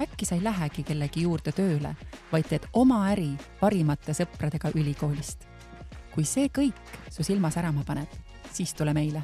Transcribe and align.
äkki 0.00 0.26
sa 0.26 0.34
ei 0.34 0.44
lähegi 0.44 0.82
kellegi 0.86 1.22
juurde 1.26 1.52
tööle, 1.52 1.94
vaid 2.32 2.46
teed 2.48 2.66
oma 2.72 3.02
äri 3.12 3.30
parimate 3.60 4.14
sõpradega 4.14 4.72
ülikoolist. 4.74 5.46
kui 6.14 6.24
see 6.24 6.48
kõik 6.48 6.96
su 7.10 7.22
silma 7.22 7.50
särama 7.50 7.84
paneb, 7.86 8.08
siis 8.52 8.74
tule 8.74 8.94
meile. 8.94 9.22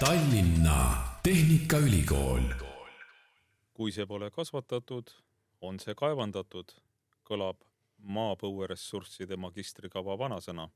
Tallinna 0.00 0.78
Tehnikaülikool. 1.22 2.42
kui 3.74 3.92
see 3.92 4.06
pole 4.06 4.30
kasvatatud, 4.30 5.10
on 5.60 5.78
see 5.80 5.94
kaevandatud, 5.94 6.72
kõlab 7.24 7.56
maapõueressursside 7.98 9.36
magistrikava 9.36 10.18
vanasõna. 10.18 10.68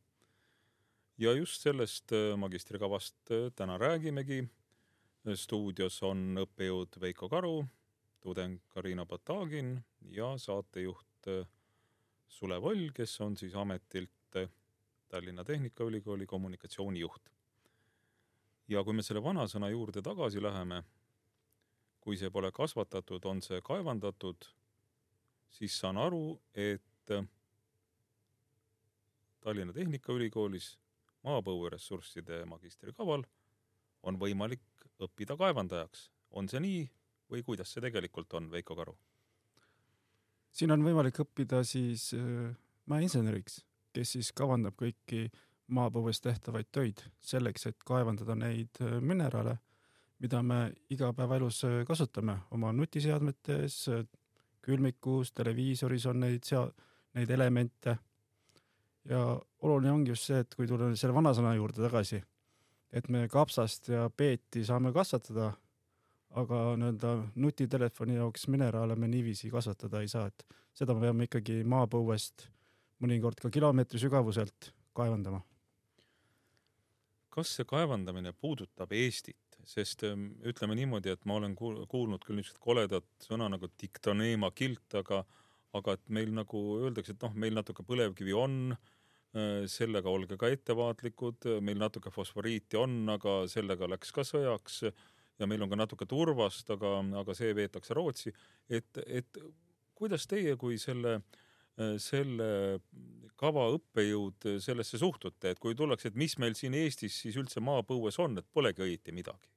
ja 1.19 1.33
just 1.33 1.62
sellest 1.62 2.12
magistrikavast 2.37 3.33
täna 3.55 3.78
räägimegi 3.78 4.48
stuudios 5.37 6.01
on 6.06 6.38
õppejõud 6.41 6.97
Veiko 7.01 7.28
Karu, 7.28 7.65
tudeng 8.24 8.61
Karina 8.73 9.05
Batagin 9.06 9.74
ja 10.15 10.33
saatejuht 10.41 11.28
äh, 11.28 11.45
Sulev 12.28 12.65
Oll, 12.65 12.89
kes 12.95 13.19
on 13.20 13.36
siis 13.36 13.55
ametilt 13.55 14.36
äh, 14.36 14.48
Tallinna 15.08 15.45
Tehnikaülikooli 15.45 16.27
kommunikatsioonijuht. 16.27 17.30
ja 18.69 18.84
kui 18.84 18.95
me 18.95 19.03
selle 19.03 19.22
vanasõna 19.22 19.69
juurde 19.69 20.03
tagasi 20.03 20.42
läheme, 20.42 20.84
kui 22.00 22.17
see 22.17 22.30
pole 22.30 22.52
kasvatatud, 22.52 23.25
on 23.27 23.42
see 23.42 23.61
kaevandatud, 23.61 24.47
siis 25.50 25.78
saan 25.78 25.98
aru, 25.98 26.41
et 26.55 27.11
äh, 27.11 27.27
Tallinna 29.41 29.73
Tehnikaülikoolis 29.73 30.78
maapõueressursside 31.27 32.45
magistrikaval 32.48 33.27
on 34.02 34.17
võimalik 34.17 34.62
õppida 35.01 35.37
kaevandajaks. 35.37 36.11
on 36.31 36.48
see 36.48 36.61
nii 36.61 36.83
või 37.31 37.43
kuidas 37.47 37.73
see 37.73 37.83
tegelikult 37.83 38.34
on, 38.34 38.51
Veiko 38.51 38.77
Karu? 38.77 38.97
siin 40.51 40.73
on 40.75 40.83
võimalik 40.84 41.20
õppida 41.23 41.62
siis 41.67 42.11
äh, 42.17 42.51
mäeinseneriks, 42.91 43.61
kes 43.95 44.17
siis 44.17 44.33
kavandab 44.37 44.77
kõiki 44.79 45.29
maapõues 45.70 46.20
tehtavaid 46.23 46.70
töid 46.75 47.03
selleks, 47.23 47.69
et 47.70 47.84
kaevandada 47.87 48.34
neid 48.34 48.81
äh, 48.83 48.98
mineraale, 49.01 49.57
mida 50.20 50.42
me 50.42 50.61
igapäevaelus 50.91 51.64
äh, 51.69 51.81
kasutame 51.89 52.41
oma 52.51 52.73
nutiseadmetes, 52.77 53.83
külmikus, 54.61 55.33
televiisoris 55.33 56.07
on 56.11 56.25
neid 56.27 56.45
sea-, 56.45 56.69
neid 57.14 57.31
elemente. 57.31 57.97
ja 59.09 59.20
oluline 59.62 59.92
ongi 59.92 60.12
just 60.12 60.29
see, 60.29 60.42
et 60.42 60.55
kui 60.55 60.67
tulla 60.69 60.91
selle 60.97 61.14
vanasõna 61.17 61.55
juurde 61.57 61.81
tagasi, 61.87 62.20
et 62.92 63.08
me 63.08 63.27
kapsast 63.28 63.88
ja 63.92 64.08
peeti 64.10 64.64
saame 64.66 64.92
kasvatada, 64.92 65.52
aga 66.41 66.62
nii-öelda 66.78 67.12
nutitelefoni 67.42 68.19
jaoks 68.19 68.46
mineraale 68.50 68.96
me 68.96 69.08
niiviisi 69.10 69.50
kasvatada 69.50 70.02
ei 70.02 70.08
saa, 70.08 70.27
et 70.30 70.46
seda 70.74 70.94
me 70.94 71.06
peame 71.06 71.27
ikkagi 71.27 71.61
maapõuest 71.66 72.48
mõnikord 73.02 73.41
ka 73.42 73.50
kilomeetri 73.50 73.98
sügavuselt 74.02 74.72
kaevandama. 74.94 75.42
kas 77.30 77.52
see 77.56 77.64
kaevandamine 77.64 78.33
puudutab 78.33 78.90
Eestit, 78.92 79.61
sest 79.64 80.02
ähm, 80.05 80.33
ütleme 80.42 80.74
niimoodi, 80.74 81.12
et 81.14 81.24
ma 81.24 81.36
olen 81.39 81.55
kuulnud 81.55 82.24
küll 82.27 82.36
niisugust 82.36 82.58
koledat 82.58 83.06
sõna 83.23 83.46
nagu 83.48 83.70
diktoneema 83.80 84.50
kilt, 84.50 84.98
aga 84.98 85.23
aga 85.79 85.95
et 85.95 86.08
meil 86.11 86.33
nagu 86.34 86.61
öeldakse, 86.80 87.14
et 87.14 87.23
noh, 87.23 87.34
meil 87.39 87.55
natuke 87.55 87.84
põlevkivi 87.86 88.34
on 88.34 88.74
sellega 89.70 90.11
olge 90.11 90.35
ka 90.35 90.48
ettevaatlikud, 90.51 91.46
meil 91.63 91.79
natuke 91.79 92.11
fosforiiti 92.11 92.79
on, 92.80 93.05
aga 93.13 93.45
sellega 93.51 93.86
läks 93.92 94.11
ka 94.14 94.24
sõjaks 94.27 94.80
ja 95.41 95.46
meil 95.48 95.63
on 95.63 95.70
ka 95.70 95.79
natuke 95.79 96.08
turvast, 96.11 96.70
aga, 96.74 96.96
aga 97.20 97.36
see 97.39 97.52
veetakse 97.57 97.95
Rootsi. 97.95 98.33
et, 98.68 98.98
et 99.07 99.39
kuidas 99.95 100.27
teie 100.27 100.57
kui 100.61 100.79
selle, 100.80 101.20
selle 102.02 102.51
kava 103.41 103.68
õppejõud 103.77 104.51
sellesse 104.61 104.98
suhtute, 105.01 105.55
et 105.55 105.62
kui 105.62 105.79
tullakse, 105.79 106.11
et 106.11 106.18
mis 106.18 106.36
meil 106.42 106.58
siin 106.58 106.74
Eestis 106.77 107.23
siis 107.23 107.39
üldse 107.41 107.62
maapõues 107.64 108.18
on, 108.20 108.39
et 108.41 108.51
polegi 108.52 108.85
õieti 108.85 109.14
midagi? 109.17 109.48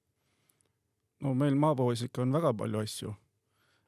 no 1.24 1.34
meil 1.40 1.56
maapõues 1.56 2.04
ikka 2.06 2.24
on 2.26 2.36
väga 2.36 2.54
palju 2.60 2.84
asju 2.84 3.18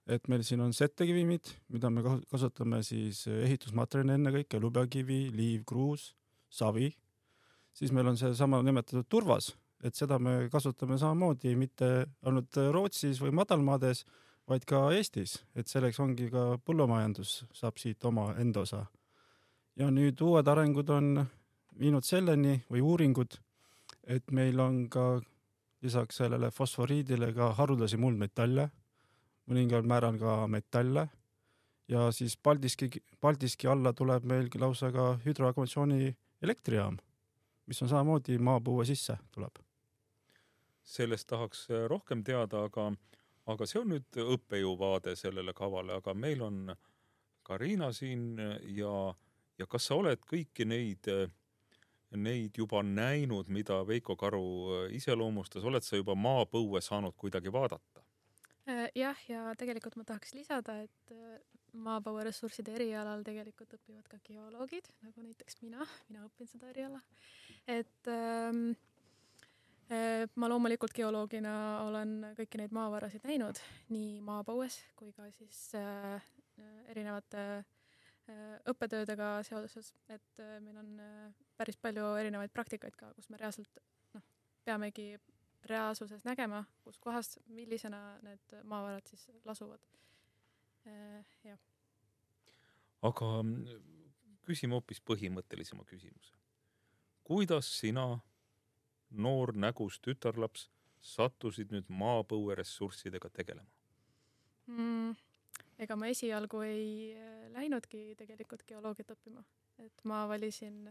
et 0.08 0.28
meil 0.30 0.44
siin 0.46 0.62
on 0.62 0.74
settekivimid, 0.74 1.50
mida 1.74 1.90
me 1.90 2.04
kasutame 2.30 2.82
siis 2.86 3.24
ehitusmaterjalina 3.32 4.20
ennekõike, 4.20 4.60
lubjakivi, 4.62 5.30
liiv, 5.34 5.64
kruus, 5.68 6.14
savi. 6.50 6.92
siis 7.76 7.92
meil 7.92 8.08
on 8.08 8.18
seesama 8.18 8.62
nimetatud 8.64 9.08
turvas, 9.10 9.50
et 9.84 9.96
seda 9.96 10.20
me 10.20 10.48
kasutame 10.52 10.98
samamoodi 10.98 11.56
mitte 11.60 11.90
ainult 12.24 12.58
Rootsis 12.72 13.20
või 13.22 13.34
madalmaades, 13.36 14.06
vaid 14.48 14.66
ka 14.70 14.92
Eestis, 14.94 15.40
et 15.56 15.68
selleks 15.68 16.00
ongi 16.00 16.30
ka 16.30 16.60
põllumajandus 16.66 17.44
saab 17.54 17.82
siit 17.82 18.06
oma 18.06 18.36
enda 18.40 18.62
osa. 18.62 18.86
ja 19.76 19.90
nüüd 19.92 20.22
uued 20.22 20.48
arengud 20.48 20.90
on 20.90 21.26
viinud 21.80 22.06
selleni 22.06 22.62
või 22.72 22.82
uuringud, 22.82 23.40
et 24.08 24.32
meil 24.32 24.60
on 24.60 24.86
ka 24.90 25.20
lisaks 25.82 26.22
sellele 26.22 26.52
fosforiidile 26.52 27.34
ka 27.34 27.52
haruldasi 27.58 27.98
muldmetalle 27.98 28.70
mõningal 29.50 29.86
määral 29.86 30.18
ka 30.20 30.46
metalle 30.48 31.08
ja 31.88 32.12
siis 32.12 32.38
Paldiski, 32.38 32.90
Paldiski 33.22 33.68
alla 33.68 33.94
tuleb 33.94 34.26
meil 34.26 34.50
lausa 34.60 34.92
ka 34.92 35.16
hüdroaggregatsiooni 35.26 36.16
elektrijaam, 36.42 36.98
mis 37.70 37.82
on 37.82 37.90
samamoodi 37.90 38.38
maapõue 38.38 38.86
sisse 38.86 39.18
tuleb. 39.32 39.62
sellest 40.86 41.28
tahaks 41.28 41.68
rohkem 41.88 42.24
teada, 42.24 42.64
aga, 42.64 42.92
aga 43.46 43.66
see 43.66 43.80
on 43.80 43.88
nüüd 43.90 44.20
õppejõu 44.22 44.76
vaade 44.78 45.16
sellele 45.16 45.54
kavale, 45.54 45.96
aga 45.98 46.14
meil 46.14 46.42
on 46.42 46.76
Karina 47.44 47.92
siin 47.94 48.38
ja, 48.78 49.16
ja 49.58 49.68
kas 49.68 49.88
sa 49.88 49.96
oled 49.96 50.22
kõiki 50.30 50.66
neid, 50.66 51.10
neid 52.12 52.58
juba 52.58 52.84
näinud, 52.84 53.50
mida 53.50 53.82
Veiko 53.88 54.16
Karu 54.16 54.88
iseloomustas, 54.94 55.64
oled 55.64 55.84
sa 55.84 55.98
juba 55.98 56.16
maapõue 56.16 56.82
saanud 56.82 57.18
kuidagi 57.18 57.54
vaadata? 57.54 57.95
Äh, 58.96 59.02
jah, 59.02 59.18
ja 59.28 59.54
tegelikult 59.60 59.98
ma 60.00 60.06
tahaks 60.08 60.34
lisada, 60.36 60.78
et 60.84 61.12
äh, 61.12 61.40
maapõueressursside 61.76 62.76
erialal 62.78 63.24
tegelikult 63.28 63.76
õpivad 63.76 64.08
ka 64.08 64.20
geoloogid, 64.24 64.88
nagu 65.04 65.24
näiteks 65.26 65.60
mina, 65.64 65.86
mina 66.10 66.26
õpin 66.30 66.48
seda 66.48 66.70
eriala. 66.72 67.02
et 67.68 68.08
ähm, 68.08 68.72
äh, 69.92 70.24
ma 70.36 70.48
loomulikult 70.48 70.94
geoloogina 70.96 71.84
olen 71.84 72.34
kõiki 72.38 72.62
neid 72.62 72.72
maavarasid 72.72 73.26
näinud 73.28 73.60
nii 73.90 74.22
maapõues 74.22 74.80
kui 74.96 75.12
ka 75.12 75.28
siis 75.36 75.74
äh, 75.76 76.24
erinevate 76.88 77.44
äh, 78.30 78.58
õppetöödega 78.72 79.44
seoses, 79.44 79.94
et 80.08 80.40
äh, 80.40 80.60
meil 80.62 80.80
on 80.80 81.00
äh, 81.00 81.32
päris 81.58 81.78
palju 81.78 82.16
erinevaid 82.22 82.54
praktikaid 82.56 82.96
ka, 82.96 83.12
kus 83.18 83.28
me 83.30 83.42
reaalselt 83.42 83.84
noh, 84.16 84.24
peamegi 84.64 85.18
reaalsuses 85.70 86.24
nägema, 86.26 86.64
kus 86.84 86.98
kohas, 87.00 87.40
millisena 87.48 88.00
need 88.26 88.56
maavarad 88.64 89.08
siis 89.08 89.30
lasuvad. 89.46 89.82
Äh, 90.86 91.26
jah. 91.44 91.60
aga 93.02 93.28
mm, 93.42 93.80
küsime 94.46 94.78
hoopis 94.78 95.02
põhimõttelisema 95.02 95.86
küsimuse. 95.90 96.36
kuidas 97.24 97.72
sina, 97.80 98.20
noor 99.10 99.56
nägus 99.58 99.98
tütarlaps, 100.06 100.68
sattusid 101.02 101.74
nüüd 101.74 101.90
maapõueressurssidega 101.90 103.30
tegelema 103.34 103.70
mm,? 104.68 105.16
ega 105.82 105.98
ma 105.98 106.12
esialgu 106.14 106.62
ei 106.68 107.16
äh, 107.18 107.50
läinudki 107.58 108.14
tegelikult 108.20 108.66
geoloogiat 108.70 109.16
õppima, 109.18 109.42
et 109.82 110.06
ma 110.06 110.28
valisin 110.30 110.86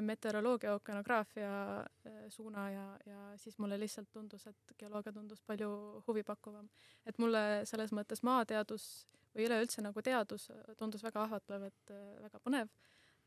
meteoroloogia, 0.00 0.72
ookeanograafia 0.76 1.50
äh, 1.80 2.12
suuna 2.28 2.70
ja, 2.70 2.84
ja 3.06 3.32
siis 3.36 3.58
mulle 3.58 3.78
lihtsalt 3.80 4.08
tundus, 4.12 4.46
et 4.46 4.74
geoloogia 4.78 5.12
tundus 5.12 5.42
palju 5.42 5.70
huvipakkuvam. 6.06 6.68
et 7.06 7.18
mulle 7.18 7.40
selles 7.64 7.92
mõttes 7.92 8.22
maateadus 8.22 9.08
või 9.34 9.48
üleüldse 9.48 9.82
nagu 9.82 10.02
teadus 10.02 10.50
tundus 10.78 11.02
väga 11.02 11.24
ahvatlev, 11.24 11.66
et 11.66 11.90
äh, 11.90 12.22
väga 12.22 12.40
põnev. 12.44 12.68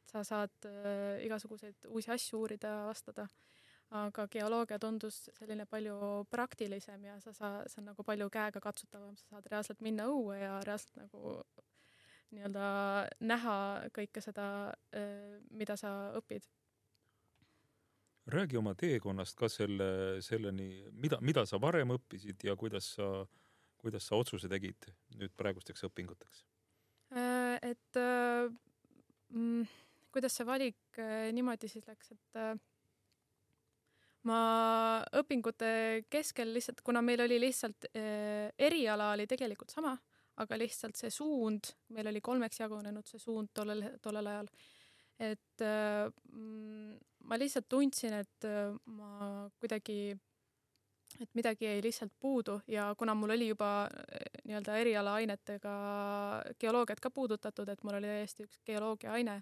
sa 0.10 0.24
saad 0.24 0.66
igasuguseid 1.22 1.86
uusi 1.86 2.10
asju 2.12 2.40
uurida, 2.40 2.70
avastada. 2.84 3.28
aga 3.90 4.28
geoloogia 4.28 4.80
tundus 4.80 5.30
selline 5.34 5.66
palju 5.66 6.26
praktilisem 6.30 7.04
ja 7.06 7.20
sa 7.20 7.34
saa-, 7.34 7.64
see 7.68 7.82
on 7.82 7.92
nagu 7.92 8.04
palju 8.04 8.30
käegakatsutavam, 8.30 9.18
sa 9.18 9.26
saad 9.30 9.48
reaalselt 9.52 9.82
minna 9.82 10.06
õue 10.08 10.40
ja 10.40 10.60
reaalselt 10.66 10.96
nagu 10.96 11.44
nii-öelda 12.36 12.70
näha 13.26 13.58
kõike 13.96 14.22
seda, 14.24 14.46
mida 15.52 15.78
sa 15.80 16.14
õpid. 16.20 16.46
räägi 18.30 18.58
oma 18.58 18.76
teekonnast 18.78 19.38
ka 19.38 19.50
selle, 19.50 20.22
selleni, 20.22 20.86
mida, 20.94 21.18
mida 21.22 21.46
sa 21.50 21.58
varem 21.62 21.96
õppisid 21.96 22.44
ja 22.46 22.56
kuidas 22.56 22.94
sa, 22.96 23.26
kuidas 23.82 24.06
sa 24.06 24.16
otsuse 24.16 24.50
tegid 24.50 24.92
nüüd 25.18 25.34
praegusteks 25.38 25.84
õpinguteks? 25.90 26.46
et 27.66 27.98
mm, 29.34 29.64
kuidas 30.14 30.36
see 30.38 30.46
valik 30.46 31.00
niimoodi 31.34 31.68
siis 31.72 31.88
läks, 31.90 32.12
et 32.14 32.60
ma 34.28 34.40
õpingute 35.20 35.72
keskel 36.12 36.52
lihtsalt, 36.56 36.84
kuna 36.86 37.02
meil 37.06 37.24
oli 37.24 37.40
lihtsalt 37.42 37.90
äh, 37.94 38.50
eriala 38.60 39.14
oli 39.16 39.28
tegelikult 39.30 39.72
sama, 39.72 39.96
aga 40.40 40.58
lihtsalt 40.60 41.00
see 41.00 41.12
suund, 41.14 41.74
meil 41.96 42.08
oli 42.12 42.22
kolmeks 42.24 42.62
jagunenud 42.62 43.08
see 43.08 43.20
suund 43.20 43.52
tollel, 43.54 43.84
tollel 44.04 44.32
ajal, 44.32 44.50
et 45.20 45.66
äh, 45.66 46.08
ma 47.28 47.40
lihtsalt 47.40 47.68
tundsin, 47.70 48.16
et 48.22 48.48
äh, 48.48 48.72
ma 48.96 49.50
kuidagi, 49.60 50.16
et 51.20 51.30
midagi 51.36 51.68
jäi 51.68 51.84
lihtsalt 51.84 52.14
puudu 52.20 52.60
ja 52.68 52.94
kuna 52.98 53.16
mul 53.18 53.36
oli 53.36 53.50
juba 53.50 53.90
nii-öelda 54.46 54.78
erialaainetega 54.84 55.76
geoloogiat 56.62 57.04
ka 57.04 57.12
puudutatud, 57.12 57.70
et 57.70 57.84
mul 57.84 58.00
oli 58.00 58.12
täiesti 58.14 58.48
üks 58.48 58.62
geoloogia 58.66 59.14
aine 59.18 59.42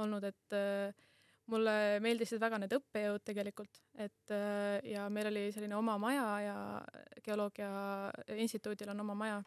olnud, 0.00 0.24
et 0.24 0.56
äh, 0.56 1.06
mulle 1.50 1.74
meeldisid 2.02 2.40
väga 2.40 2.58
need 2.62 2.74
õppejõud 2.76 3.24
tegelikult, 3.26 3.80
et 3.98 4.34
äh, 4.34 4.78
ja 4.92 5.06
meil 5.12 5.30
oli 5.30 5.48
selline 5.54 5.76
oma 5.76 5.96
maja 6.00 6.26
ja 6.44 6.58
Geoloogia 7.24 7.70
Instituudil 8.36 8.92
on 8.94 9.04
oma 9.04 9.16
maja. 9.18 9.40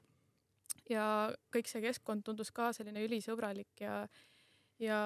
Ja 0.89 1.05
kõik 1.53 1.69
see 1.69 1.81
keskkond 1.83 2.25
tundus 2.25 2.51
ka 2.51 2.71
selline 2.75 3.03
ülisõbralik 3.05 3.83
ja, 3.83 4.03
ja, 4.81 4.99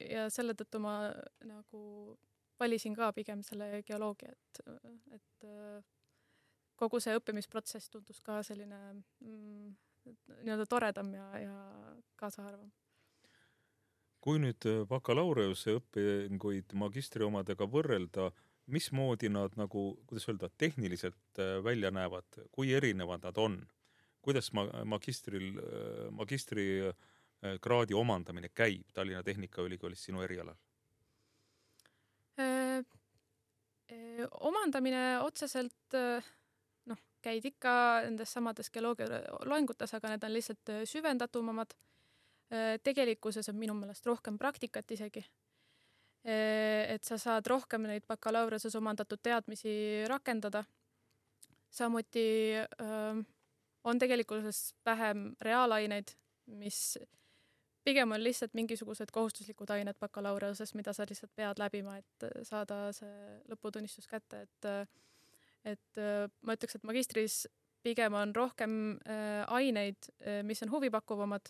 ja 0.00 0.28
selle 0.30 0.56
tõttu 0.58 0.82
ma 0.84 0.96
nagu 1.46 2.16
valisin 2.60 2.94
ka 2.94 3.10
pigem 3.16 3.42
selle 3.42 3.82
geoloogia, 3.86 4.30
et, 4.30 4.62
et 5.16 5.48
äh, 5.48 5.82
kogu 6.76 7.00
see 7.00 7.16
õppimisprotsess 7.18 7.90
tundus 7.90 8.20
ka 8.24 8.42
selline 8.46 8.80
mm, 8.94 9.74
nii-öelda 10.44 10.66
toredam 10.70 11.12
ja, 11.16 11.28
ja 11.40 11.58
kaasaarvam 12.20 12.70
kui 14.24 14.40
nüüd 14.40 14.64
äh, 14.70 14.82
bakalaureuse 14.88 15.76
õpinguid 15.78 16.72
magistri 16.80 17.26
omadega 17.26 17.68
võrrelda, 17.68 18.30
mismoodi 18.72 19.28
nad 19.28 19.56
nagu, 19.60 19.90
kuidas 20.08 20.28
öelda, 20.30 20.48
tehniliselt 20.60 21.40
äh, 21.42 21.58
välja 21.64 21.90
näevad, 21.92 22.40
kui 22.54 22.72
erinevad 22.72 23.26
nad 23.26 23.40
on? 23.40 23.58
Kuidas 24.24 24.50
ma 24.56 24.66
magistril, 24.88 25.58
äh, 25.60 26.10
magistrikraadi 26.16 27.94
omandamine 27.94 28.50
käib 28.54 28.92
Tallinna 28.96 29.22
Tehnikaülikoolis 29.22 30.08
sinu 30.10 30.24
erialal? 30.24 30.56
omandamine 34.40 35.20
otseselt 35.22 35.94
noh, 35.94 37.02
käid 37.22 37.44
ikka 37.46 37.74
nendes 38.02 38.32
samades 38.34 38.72
geoloogia 38.74 39.06
loengutes, 39.46 39.92
aga 39.94 40.10
need 40.10 40.24
on 40.26 40.32
lihtsalt 40.34 40.72
süvendatumad 40.90 41.76
Äh, 42.54 42.78
tegelikkuses 42.82 43.48
on 43.48 43.56
minu 43.56 43.74
meelest 43.74 44.06
rohkem 44.06 44.36
praktikat 44.38 44.90
isegi. 44.92 45.24
Äh, 46.24 46.92
et 46.94 47.04
sa 47.04 47.16
saad 47.18 47.46
rohkem 47.48 47.86
neid 47.88 48.04
bakalaureuse 48.08 48.70
omandatud 48.78 49.22
teadmisi 49.22 50.04
rakendada. 50.08 50.64
samuti 51.74 52.54
öö, 52.54 53.22
on 53.84 53.98
tegelikkuses 53.98 54.74
vähem 54.86 55.34
reaalaineid, 55.44 56.14
mis 56.60 56.98
pigem 57.84 58.12
on 58.16 58.22
lihtsalt 58.24 58.54
mingisugused 58.56 59.12
kohustuslikud 59.12 59.70
ained 59.70 59.98
bakalaureusest, 60.00 60.74
mida 60.74 60.92
sa 60.92 61.06
lihtsalt 61.08 61.32
pead 61.36 61.60
läbima, 61.60 61.98
et 62.00 62.28
saada 62.48 62.86
see 62.96 63.40
lõputunnistus 63.52 64.08
kätte, 64.10 64.46
et 64.46 64.70
et 65.64 66.00
ma 66.44 66.56
ütleks, 66.56 66.76
et 66.76 66.82
magistris 66.84 67.36
pigem 67.84 68.16
on 68.16 68.34
rohkem 68.36 68.98
äh, 69.08 69.44
aineid, 69.48 70.10
mis 70.44 70.60
on 70.64 70.72
huvipakkuvamad 70.72 71.48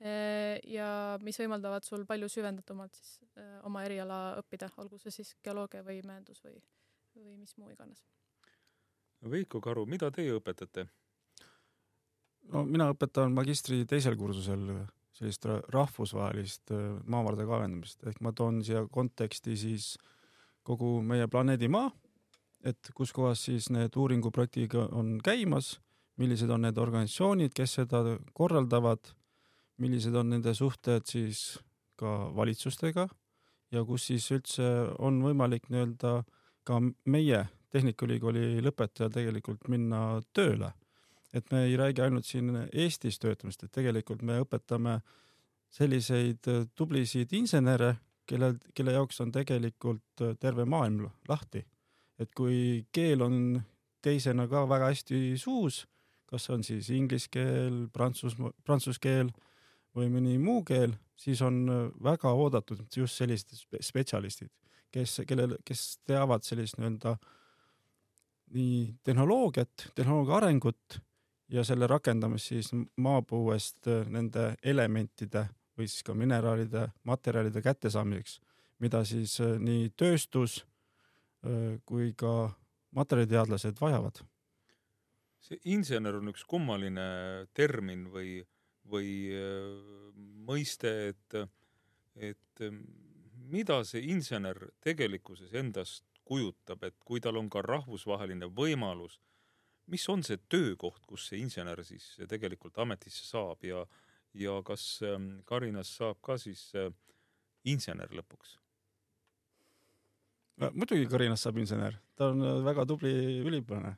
Äh, 0.00 0.56
ja 0.64 1.18
mis 1.20 1.36
võimaldavad 1.36 1.84
sul 1.84 2.06
palju 2.08 2.28
süvendatumalt 2.32 2.94
siis 2.96 3.18
äh, 3.36 3.58
oma 3.68 3.82
eriala 3.84 4.20
õppida, 4.40 4.70
olgu 4.80 4.96
see 4.96 5.12
siis 5.12 5.34
geoloogia 5.44 5.82
või 5.84 5.98
mäendus 6.08 6.40
või, 6.40 6.54
või 7.18 7.34
mis 7.36 7.52
muu 7.60 7.68
iganes. 7.68 8.00
Veiko 9.20 9.60
Karu, 9.60 9.84
mida 9.84 10.08
teie 10.08 10.32
õpetate? 10.32 10.86
No 12.52 12.64
mina 12.64 12.90
õpetan 12.94 13.34
magistri 13.36 13.84
teisel 13.88 14.16
kursusel 14.16 14.64
sellist 15.16 15.44
rahvusvahelist 15.74 16.72
äh, 16.72 16.86
maavarade 17.10 17.46
kaevandamist, 17.48 18.00
ehk 18.08 18.20
ma 18.24 18.32
toon 18.32 18.62
siia 18.64 18.86
konteksti 18.90 19.56
siis 19.56 19.92
kogu 20.64 20.98
meie 21.04 21.28
planeedi 21.28 21.68
Maa, 21.68 21.90
et 22.64 22.90
kus 22.94 23.12
kohas 23.16 23.46
siis 23.48 23.70
need 23.72 23.96
uuringuprojektid 23.96 24.76
on 24.90 25.18
käimas, 25.24 25.78
millised 26.20 26.50
on 26.52 26.66
need 26.66 26.78
organisatsioonid, 26.78 27.52
kes 27.56 27.78
seda 27.80 28.02
korraldavad 28.36 29.12
millised 29.80 30.14
on 30.16 30.34
nende 30.34 30.52
suhted 30.56 31.06
siis 31.08 31.58
ka 32.00 32.30
valitsustega 32.36 33.06
ja 33.72 33.84
kus 33.88 34.08
siis 34.10 34.26
üldse 34.34 34.66
on 34.98 35.20
võimalik 35.24 35.70
nii-öelda 35.70 36.20
ka 36.68 36.82
meie 37.08 37.46
Tehnikaülikooli 37.70 38.58
lõpetajal 38.66 39.12
tegelikult 39.14 39.68
minna 39.70 40.18
tööle. 40.34 40.72
Et 41.32 41.50
me 41.52 41.64
ei 41.64 41.76
räägi 41.76 42.02
ainult 42.02 42.26
siin 42.26 42.50
Eestis 42.72 43.18
töötamist, 43.18 43.62
et 43.64 43.72
tegelikult 43.72 44.22
me 44.22 44.40
õpetame 44.42 45.00
selliseid 45.70 46.48
tublisid 46.74 47.32
insenere, 47.38 47.94
kellel, 48.26 48.56
kelle 48.74 48.94
jaoks 48.96 49.20
on 49.22 49.30
tegelikult 49.32 50.24
terve 50.40 50.64
maailm 50.64 51.08
lahti. 51.28 51.64
et 52.20 52.34
kui 52.36 52.84
keel 52.92 53.22
on 53.24 53.62
teisena 54.04 54.44
ka 54.48 54.66
väga 54.68 54.90
hästi 54.90 55.38
suus, 55.40 55.86
kas 56.30 56.50
on 56.50 56.64
siis 56.64 56.90
inglise 56.94 57.30
keel, 57.32 57.86
prantsus, 57.92 58.36
prantsuse 58.64 59.00
keel 59.02 59.32
või 59.96 60.10
mõni 60.12 60.36
muu 60.38 60.62
keel, 60.66 60.94
siis 61.18 61.42
on 61.42 61.62
äh, 61.68 61.82
väga 62.02 62.32
oodatud 62.32 62.84
just 62.96 63.18
sellised 63.18 63.56
spetsialistid, 63.82 64.50
kes, 64.94 65.20
kellel, 65.26 65.56
kes 65.66 66.00
teavad 66.06 66.46
sellist 66.46 66.78
nii-öelda 66.78 67.16
nii 68.54 68.78
tehnoloogiat, 69.06 69.90
tehnoloogia 69.94 70.36
arengut 70.40 71.00
ja 71.50 71.64
selle 71.66 71.86
rakendamist 71.90 72.52
siis 72.52 72.70
maapõuest 72.74 73.88
äh, 73.90 74.06
nende 74.08 74.54
elementide 74.62 75.48
või 75.78 75.88
siis 75.88 76.04
ka 76.06 76.14
mineraalide, 76.14 76.88
materjalide 77.08 77.62
kättesaamiseks, 77.62 78.40
mida 78.78 79.04
siis 79.04 79.38
äh, 79.40 79.56
nii 79.58 79.92
tööstus 79.96 80.64
kui 81.88 82.10
ka 82.20 82.50
materjaliteadlased 82.92 83.78
vajavad. 83.80 84.18
see 85.40 85.56
insener 85.72 86.18
on 86.18 86.28
üks 86.28 86.42
kummaline 86.44 87.06
termin 87.56 88.02
või 88.12 88.42
või 88.90 89.30
äh, 89.34 90.12
mõiste, 90.46 90.92
et, 91.12 91.38
et 92.16 92.64
äh, 92.64 92.78
mida 93.50 93.80
see 93.86 94.02
insener 94.12 94.70
tegelikkuses 94.84 95.54
endast 95.54 96.04
kujutab, 96.24 96.84
et 96.86 96.96
kui 97.04 97.22
tal 97.22 97.40
on 97.40 97.50
ka 97.50 97.62
rahvusvaheline 97.66 98.50
võimalus, 98.54 99.18
mis 99.90 100.06
on 100.12 100.24
see 100.26 100.38
töökoht, 100.50 101.04
kus 101.08 101.28
see 101.30 101.40
insener 101.42 101.82
siis 101.86 102.12
tegelikult 102.30 102.78
ametisse 102.82 103.26
saab 103.26 103.64
ja, 103.66 103.84
ja 104.38 104.56
kas 104.66 104.86
ähm, 105.06 105.40
Karinas 105.48 105.92
saab 105.98 106.20
ka 106.24 106.38
siis 106.40 106.70
äh, 106.78 106.92
insener 107.64 108.12
lõpuks? 108.14 108.58
muidugi 110.60 111.06
Karinas 111.08 111.40
saab 111.40 111.56
insener, 111.56 111.94
ta 112.20 112.26
on 112.34 112.42
väga 112.66 112.84
tubli 112.84 113.10
üliõpilane. 113.40 113.94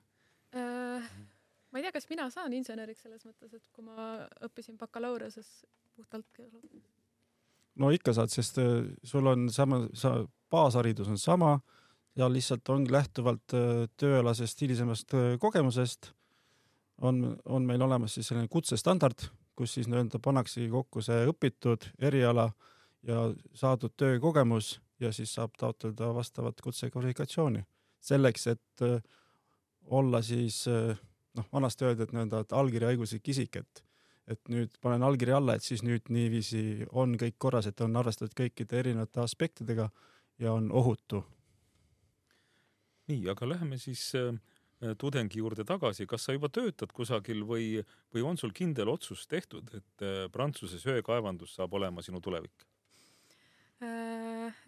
Ma 1.73 1.81
ei 1.81 1.87
tea, 1.87 1.95
kas 1.97 2.05
mina 2.11 2.29
saan 2.31 2.53
inseneriks 2.53 3.01
selles 3.03 3.25
mõttes, 3.25 3.55
et 3.57 3.65
kui 3.73 3.83
ma 3.83 4.21
õppisin 4.45 4.77
bakalaureusas 4.79 5.49
puhtalt 5.97 6.43
no 7.81 7.91
ikka 7.95 8.13
saad, 8.17 8.33
sest 8.33 8.61
äh, 8.61 8.85
sul 9.07 9.29
on 9.31 9.49
sama, 9.53 9.87
sa 9.97 10.19
baasharidus 10.53 11.09
on 11.09 11.19
sama 11.21 11.55
ja 12.17 12.29
lihtsalt 12.33 12.69
ongi 12.69 12.93
lähtuvalt 12.93 13.55
äh, 13.57 13.85
tööalasest 13.97 14.61
hilisemast 14.61 15.15
äh, 15.15 15.37
kogemusest 15.41 16.13
on, 17.01 17.37
on 17.45 17.67
meil 17.67 17.83
olemas 17.83 18.15
siis 18.15 18.29
selline 18.31 18.49
kutsestandard, 18.53 19.29
kus 19.57 19.75
siis 19.79 19.89
nii-öelda 19.91 20.21
pannaksegi 20.23 20.69
kokku 20.71 21.03
see 21.03 21.25
õpitud 21.31 21.89
eriala 21.99 22.51
ja 23.07 23.25
saadud 23.59 23.95
töökogemus 23.97 24.77
ja 25.01 25.13
siis 25.13 25.35
saab 25.35 25.57
taotleda 25.59 26.13
vastavat 26.15 26.61
kutsekvalifikatsiooni 26.63 27.65
selleks, 28.03 28.47
et 28.47 28.85
olla 29.85 30.23
siis 30.23 30.69
äh, 30.69 30.99
noh, 31.37 31.49
vanasti 31.53 31.85
öeldi, 31.85 32.07
et 32.07 32.13
nii-öelda, 32.15 32.43
et 32.45 32.53
allkirja 32.53 32.93
õiguslik 32.95 33.33
isik, 33.35 33.57
et 33.63 33.85
et 34.31 34.39
nüüd 34.49 34.77
panen 34.81 35.03
allkirja 35.03 35.41
alla, 35.41 35.57
et 35.59 35.65
siis 35.67 35.81
nüüd 35.83 36.07
niiviisi 36.15 36.87
on 36.95 37.17
kõik 37.19 37.35
korras, 37.43 37.67
et 37.67 37.81
on 37.83 37.97
arvestatud 37.99 38.37
kõikide 38.39 38.79
erinevate 38.79 39.19
aspektidega 39.21 39.89
ja 40.39 40.53
on 40.55 40.69
ohutu. 40.73 41.25
Nii, 43.13 43.29
aga 43.33 43.49
läheme 43.55 43.79
siis 43.81 44.09
äh, 44.19 44.33
tudengi 44.99 45.39
juurde 45.39 45.67
tagasi, 45.69 46.07
kas 46.11 46.27
sa 46.27 46.35
juba 46.35 46.51
töötad 46.53 46.93
kusagil 46.97 47.45
või, 47.47 47.67
või 48.15 48.27
on 48.27 48.41
sul 48.41 48.55
kindel 48.57 48.91
otsus 48.93 49.27
tehtud, 49.31 49.71
et 49.79 50.07
äh, 50.07 50.27
Prantsuse 50.33 50.81
söekaevandus 50.83 51.57
saab 51.59 51.79
olema 51.79 52.03
sinu 52.03 52.21
tulevik? 52.25 52.67
Äh, 53.83 54.63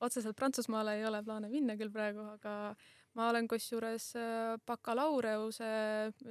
otseselt 0.00 0.36
Prantsusmaale 0.36 0.98
ei 0.98 1.06
ole 1.06 1.22
plaane 1.26 1.50
minna 1.52 1.76
küll 1.78 1.92
praegu, 1.92 2.24
aga 2.36 2.74
ma 3.16 3.30
olen 3.30 3.48
kusjuures 3.48 4.10
äh, 4.18 4.56
bakalaureuse, 4.68 5.70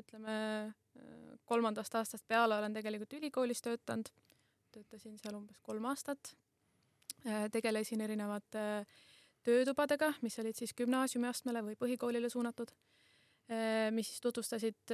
ütleme 0.01 0.37
äh, 0.67 1.35
kolmandast 1.49 1.95
aastast 1.97 2.27
peale 2.27 2.57
olen 2.59 2.75
tegelikult 2.75 3.17
ülikoolis 3.19 3.63
töötanud. 3.65 4.11
töötasin 4.75 5.15
seal 5.21 5.37
umbes 5.37 5.61
kolm 5.63 5.85
aastat. 5.87 6.33
Äh, 7.25 7.47
tegelesin 7.51 8.01
erinevate 8.01 8.85
töötubadega, 9.45 10.11
mis 10.25 10.37
olid 10.41 10.57
siis 10.57 10.73
gümnaasiumiastmele 10.77 11.61
või 11.65 11.77
põhikoolile 11.79 12.29
suunatud, 12.31 12.71
mis 13.93 14.09
siis 14.09 14.23
tutvustasid 14.23 14.93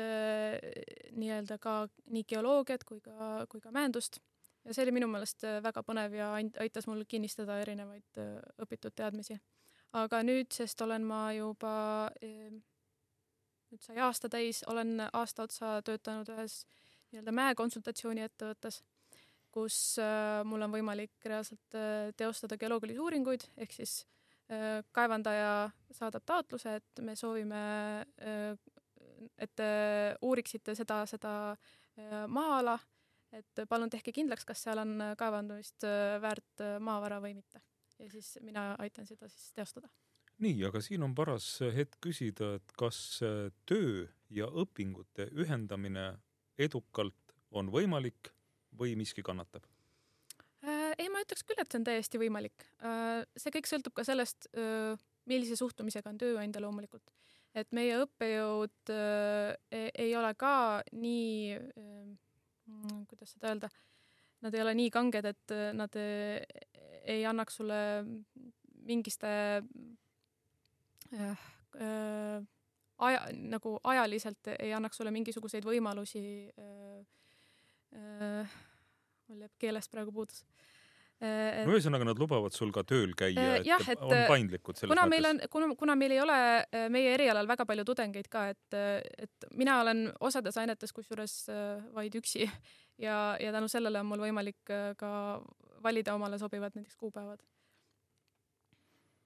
nii-öelda 1.15 1.57
ka 1.61 1.75
nii 2.11 2.25
geoloogiat 2.27 2.83
kui 2.87 2.99
ka, 3.03 3.45
kui 3.51 3.63
ka 3.63 3.71
mäendust. 3.71 4.19
Ja 4.65 4.75
see 4.75 4.83
oli 4.85 4.93
minu 4.93 5.07
meelest 5.09 5.45
väga 5.63 5.81
põnev 5.87 6.13
ja 6.13 6.33
aitas 6.35 6.85
mul 6.89 7.05
kinnistada 7.09 7.57
erinevaid 7.63 8.19
õpitud 8.61 8.93
teadmisi. 8.93 9.39
Aga 9.97 10.21
nüüdsest 10.23 10.83
olen 10.83 11.07
ma 11.07 11.23
juba, 11.33 11.73
nüüd 12.21 13.81
sai 13.83 13.97
aasta 14.03 14.29
täis, 14.31 14.61
olen 14.67 14.99
aasta 15.07 15.47
otsa 15.47 15.73
töötanud 15.87 16.29
ühes 16.35 16.61
nii-öelda 17.11 17.33
mäekonsultatsiooni 17.39 18.23
ettevõttes, 18.27 18.83
kus 19.51 19.97
mul 20.47 20.63
on 20.67 20.71
võimalik 20.71 21.27
reaalselt 21.27 21.79
teostada 22.19 22.59
geoloogilisi 22.59 23.03
uuringuid, 23.03 23.49
ehk 23.59 23.75
siis 23.75 23.97
äh, 24.05 24.20
kaevandaja 24.91 25.69
saadab 25.95 26.25
taotluse, 26.27 26.73
et 26.81 27.01
me 27.05 27.15
soovime, 27.15 27.61
et 29.39 29.53
te 29.55 29.69
uuriksite 30.27 30.75
seda, 30.75 31.05
seda 31.07 31.33
maa-ala, 32.27 32.75
et 33.31 33.63
palun 33.69 33.89
tehke 33.89 34.11
kindlaks, 34.11 34.43
kas 34.45 34.65
seal 34.67 34.83
on 34.83 34.97
kaevandamist 35.17 35.87
väärt 36.21 36.65
maavara 36.83 37.21
või 37.23 37.37
mitte 37.39 37.63
ja 38.01 38.09
siis 38.09 38.37
mina 38.41 38.75
aitan 38.79 39.05
seda 39.05 39.29
siis 39.29 39.53
teostada. 39.53 39.89
nii, 40.41 40.63
aga 40.65 40.81
siin 40.81 41.03
on 41.05 41.13
paras 41.15 41.45
hetk 41.75 41.99
küsida, 42.01 42.55
et 42.57 42.73
kas 42.77 42.97
äh, 43.25 43.51
töö 43.69 44.07
ja 44.29 44.47
õpingute 44.47 45.29
ühendamine 45.37 46.07
edukalt 46.57 47.35
on 47.51 47.69
võimalik 47.73 48.33
või 48.79 48.95
miski 48.97 49.21
kannatab? 49.21 49.67
Äh, 51.01 51.07
ei, 51.07 51.09
ma 51.09 51.21
ütleks 51.25 51.43
küll, 51.47 51.59
et 51.61 51.71
see 51.71 51.81
on 51.81 51.87
täiesti 51.87 52.21
võimalik. 52.21 52.67
Äh, 52.85 53.23
see 53.39 53.53
kõik 53.55 53.69
sõltub 53.69 53.95
ka 53.97 54.05
sellest, 54.05 54.47
millise 55.29 55.57
suhtumisega 55.57 56.11
on 56.11 56.21
tööandja 56.21 56.61
loomulikult. 56.61 57.11
et 57.53 57.67
meie 57.75 57.97
õppejõud 57.99 58.89
e-, 58.95 59.89
ei 59.99 60.13
ole 60.15 60.29
ka 60.39 60.81
nii, 60.95 61.57
kuidas 63.09 63.33
seda 63.33 63.49
öelda, 63.51 63.69
nad 64.41 64.55
ei 64.55 64.61
ole 64.63 64.73
nii 64.79 64.89
kanged, 64.89 65.25
et 65.27 65.53
nad 65.75 65.97
ei 65.99 67.25
annaks 67.27 67.59
sulle 67.59 67.81
mingiste 68.87 69.27
äh, 71.13 71.29
äh, 71.75 72.47
aja, 72.97 73.27
nagu 73.33 73.79
ajaliselt 73.83 74.53
ei 74.59 74.73
annaks 74.73 74.97
sulle 75.01 75.11
mingisuguseid 75.11 75.65
võimalusi 75.67 76.23
äh,. 76.55 77.01
Äh, 77.91 78.51
mul 79.27 79.41
jääb 79.43 79.57
keelest 79.59 79.91
praegu 79.91 80.13
puudus 80.15 80.45
äh. 80.45 80.70
No 81.21 81.75
ühesõnaga, 81.75 82.05
nad 82.07 82.19
lubavad 82.19 82.55
sul 82.55 82.71
ka 82.73 82.83
tööl 82.87 83.13
käia, 83.17 83.37
äh, 83.37 83.59
et, 83.59 83.67
jah, 83.69 83.83
et 83.93 84.01
on 84.01 84.13
paindlikud 84.29 84.79
selles 84.79 84.91
kuna 84.91 85.05
mõttes. 85.05 85.13
meil 85.13 85.29
on, 85.29 85.41
kuna, 85.53 85.69
kuna 85.77 85.95
meil 85.99 86.15
ei 86.15 86.21
ole 86.23 86.37
meie 86.93 87.13
erialal 87.13 87.49
väga 87.49 87.67
palju 87.69 87.85
tudengeid 87.87 88.29
ka, 88.31 88.47
et, 88.55 88.79
et 89.27 89.49
mina 89.57 89.79
olen 89.83 90.07
osades 90.19 90.57
ainetes 90.57 90.93
kusjuures 90.97 91.35
vaid 91.93 92.17
üksi 92.17 92.47
ja, 93.05 93.37
ja 93.39 93.53
tänu 93.53 93.69
sellele 93.71 94.01
on 94.01 94.09
mul 94.09 94.25
võimalik 94.25 94.73
ka 94.97 95.11
valida 95.83 96.15
omale 96.17 96.39
sobivad 96.41 96.77
näiteks 96.77 96.97
kuupäevad? 96.97 97.43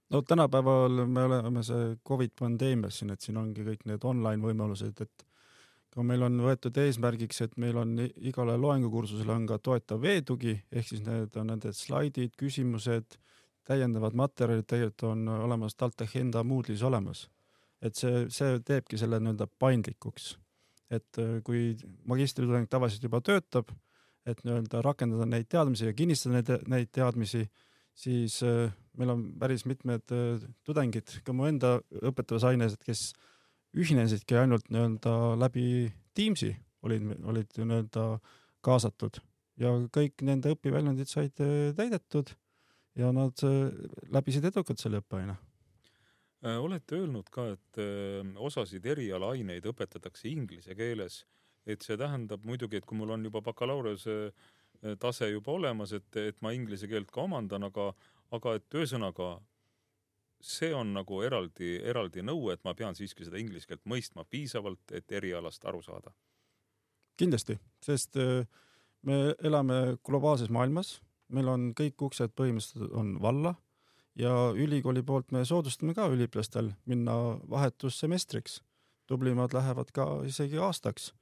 no 0.09 0.21
tänapäeval 0.21 1.05
me 1.05 1.23
oleme 1.23 1.63
see 1.63 1.95
Covid 2.07 2.35
pandeemias 2.39 2.99
siin, 2.99 3.15
et 3.15 3.21
siin 3.21 3.39
ongi 3.41 3.63
kõik 3.65 3.87
need 3.89 4.03
online 4.05 4.43
võimalused, 4.43 5.01
et 5.01 5.25
meil 6.03 6.25
on 6.27 6.41
võetud 6.43 6.75
eesmärgiks, 6.81 7.41
et 7.45 7.53
meil 7.61 7.77
on 7.79 7.93
igale 8.03 8.57
loengukursusele 8.59 9.31
on 9.31 9.45
ka 9.47 9.59
toetav 9.63 10.01
veetugi, 10.01 10.57
ehk 10.71 10.89
siis 10.89 11.05
need 11.05 11.37
on 11.39 11.47
nende 11.53 11.71
slaidid, 11.73 12.33
küsimused, 12.35 13.15
täiendavad 13.65 14.13
materjalid 14.13 14.67
tegelikult 14.67 15.07
on 15.13 15.27
olemas 15.37 15.77
TalTechi 15.79 16.19
enda 16.25 16.43
Moodle'is 16.43 16.83
olemas. 16.83 17.29
et 17.81 17.95
see, 17.95 18.25
see 18.33 18.59
teebki 18.65 18.97
selle 18.97 19.19
nii-öelda 19.19 19.47
paindlikuks. 19.59 20.37
et 20.89 21.17
kui 21.43 21.75
magistritudeng 22.05 22.67
tavaliselt 22.69 23.03
juba 23.03 23.21
töötab 23.21 23.71
et 24.25 24.41
nii-öelda 24.45 24.81
rakendada 24.85 25.27
neid 25.29 25.47
teadmisi 25.51 25.89
ja 25.89 25.93
kinnistada 25.93 26.39
neid, 26.39 26.51
neid 26.71 26.91
teadmisi, 26.95 27.45
siis 27.95 28.39
äh, 28.45 28.73
meil 28.99 29.13
on 29.13 29.25
päris 29.39 29.65
mitmed 29.69 30.13
äh, 30.15 30.41
tudengid 30.65 31.19
ka 31.25 31.35
mu 31.35 31.47
enda 31.49 31.77
õpetavas 32.01 32.47
aines, 32.49 32.75
et 32.75 32.85
kes 32.85 33.11
ühinesidki 33.75 34.37
ainult 34.39 34.69
nii-öelda 34.71 35.35
läbi 35.39 35.91
Teamsi, 36.15 36.53
olid, 36.87 37.09
olid 37.27 37.57
nii-öelda 37.59 38.05
kaasatud. 38.65 39.19
Ja 39.59 39.71
kõik 39.93 40.23
nende 40.27 40.53
õpiväljundid 40.55 41.11
said 41.11 41.39
äh, 41.43 41.71
täidetud 41.75 42.31
ja 42.95 43.11
nad 43.15 43.41
läbisid 44.11 44.47
edukalt 44.47 44.79
selle 44.79 45.01
õppeaine. 45.03 45.35
Olete 46.45 46.99
öelnud 46.99 47.27
ka, 47.33 47.47
et 47.55 47.79
osasid 48.37 48.85
erialaaineid 48.85 49.65
õpetatakse 49.65 50.29
inglise 50.29 50.75
keeles. 50.77 51.23
Et 51.65 51.81
see 51.81 51.97
tähendab 51.97 52.43
muidugi, 52.45 52.77
et 52.77 52.85
kui 52.85 52.99
mul 52.99 53.15
on 53.15 53.25
juba 53.25 53.41
bakalaureuse 53.41 54.29
tase 55.01 55.29
juba 55.31 55.55
olemas, 55.55 55.93
et, 55.97 56.07
et 56.21 56.41
ma 56.45 56.53
inglise 56.53 56.87
keelt 56.87 57.11
ka 57.13 57.23
omandan, 57.25 57.65
aga, 57.69 57.89
aga 58.35 58.55
et 58.59 58.77
ühesõnaga 58.77 59.35
see 60.45 60.73
on 60.75 60.93
nagu 60.93 61.21
eraldi, 61.25 61.75
eraldi 61.83 62.23
nõue, 62.25 62.53
et 62.53 62.63
ma 62.67 62.75
pean 62.77 62.95
siiski 62.97 63.25
seda 63.25 63.39
inglise 63.41 63.67
keelt 63.69 63.83
mõistma 63.89 64.25
piisavalt, 64.29 64.83
et 64.93 65.11
erialast 65.11 65.65
aru 65.65 65.81
saada. 65.81 66.13
kindlasti, 67.17 67.55
sest 67.81 68.17
eh, 68.19 68.45
me 69.07 69.35
elame 69.43 69.97
globaalses 70.03 70.49
maailmas, 70.51 70.99
meil 71.31 71.47
on 71.47 71.69
kõik 71.73 72.01
uksed 72.09 72.35
põhimõtteliselt 72.35 72.91
on 72.93 73.15
valla 73.21 73.55
ja 74.19 74.51
ülikooli 74.55 75.03
poolt 75.03 75.31
me 75.31 75.45
soodustame 75.45 75.95
ka 75.95 76.07
üliõpilastel 76.11 76.73
minna 76.85 77.15
vahetussemestriks. 77.49 78.61
tublimad 79.07 79.53
lähevad 79.53 79.91
ka 79.93 80.05
isegi 80.25 80.57
aastaks 80.57 81.13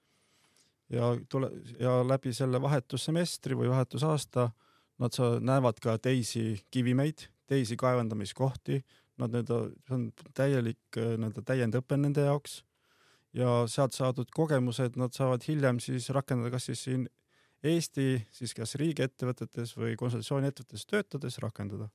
ja 0.90 1.18
tule 1.30 1.52
ja 1.80 2.02
läbi 2.08 2.34
selle 2.34 2.62
vahetussemestri 2.62 3.56
või 3.56 3.70
vahetusaasta 3.70 4.50
nad 5.00 5.18
näevad 5.42 5.80
ka 5.82 5.98
teisi 5.98 6.66
kivimeid, 6.72 7.28
teisi 7.48 7.76
kaevandamiskohti, 7.78 8.84
nad 9.22 9.34
nii-öelda, 9.34 9.58
see 9.88 9.98
on 9.98 10.06
täielik 10.38 11.00
nii-öelda 11.00 11.44
täiendõpe 11.46 11.98
nende 12.00 12.26
jaoks 12.28 12.62
ja 13.38 13.64
sealt 13.70 13.98
saadud 13.98 14.32
kogemused 14.34 14.98
nad 15.00 15.14
saavad 15.16 15.46
hiljem 15.48 15.82
siis 15.84 16.10
rakendada 16.14 16.54
kas 16.54 16.70
siis 16.72 16.86
siin 16.90 17.10
Eesti 17.64 18.08
siis 18.36 18.52
kas 18.58 18.76
riigiettevõtetes 18.76 19.78
või 19.80 19.96
konsultatsiooniettevõtetes 20.00 20.88
töötades 20.90 21.40
rakendada 21.40 21.88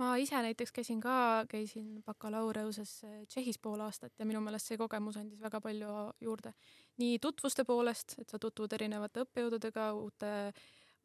ma 0.00 0.16
ise 0.20 0.36
näiteks 0.44 0.72
käisin 0.76 1.00
ka, 1.00 1.44
käisin 1.48 2.02
bakalaureusesse 2.06 3.24
Tšehhis 3.28 3.58
pool 3.62 3.80
aastat 3.80 4.12
ja 4.18 4.26
minu 4.28 4.42
meelest 4.44 4.70
see 4.70 4.80
kogemus 4.80 5.16
andis 5.20 5.40
väga 5.40 5.60
palju 5.64 5.92
juurde. 6.20 6.52
nii 7.00 7.18
tutvuste 7.18 7.64
poolest, 7.64 8.18
et 8.20 8.28
sa 8.28 8.38
tutvud 8.38 8.72
erinevate 8.72 9.24
õppejõududega, 9.24 9.92
uute 9.96 10.30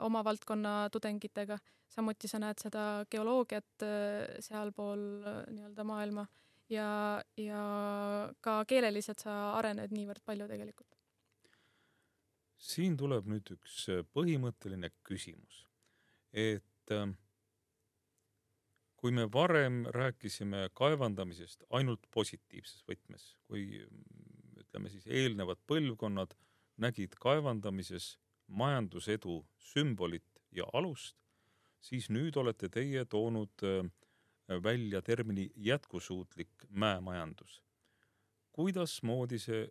oma 0.02 0.24
valdkonna 0.24 0.90
tudengitega, 0.94 1.58
samuti 1.92 2.30
sa 2.32 2.40
näed 2.42 2.62
seda 2.62 2.86
geoloogiat 3.12 3.86
äh, 3.86 4.38
sealpool 4.44 5.04
äh, 5.22 5.42
nii-öelda 5.54 5.86
maailma. 5.88 6.28
Ja, 6.72 7.20
ja 7.36 7.62
ka 8.40 8.62
keeleliselt 8.64 9.20
sa 9.20 9.34
arened 9.58 9.92
niivõrd 9.92 10.24
palju 10.24 10.48
tegelikult. 10.48 10.88
siin 12.62 12.94
tuleb 12.96 13.26
nüüd 13.26 13.50
üks 13.56 13.88
põhimõtteline 14.14 14.92
küsimus, 15.04 15.66
et 16.32 16.94
äh, 16.94 17.10
kui 19.02 19.12
me 19.12 19.26
varem 19.34 19.82
rääkisime 19.90 20.68
kaevandamisest 20.78 21.66
ainult 21.74 22.06
positiivses 22.14 22.86
võtmes, 22.88 23.24
kui 23.50 23.82
ütleme 24.62 24.92
siis 24.94 25.08
eelnevad 25.10 25.60
põlvkonnad 25.68 26.38
nägid 26.82 27.18
kaevandamises 27.20 28.14
majandusedu 28.52 29.42
sümbolit 29.72 30.28
ja 30.52 30.68
alust, 30.74 31.16
siis 31.82 32.10
nüüd 32.12 32.38
olete 32.38 32.70
teie 32.70 33.06
toonud 33.06 33.66
äh, 33.66 33.88
välja 34.64 35.02
termini 35.02 35.50
jätkusuutlik 35.56 36.68
mäemajandus. 36.70 37.62
kuidasmoodi 38.52 39.40
see 39.40 39.68